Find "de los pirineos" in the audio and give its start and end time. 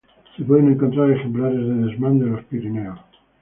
2.17-2.97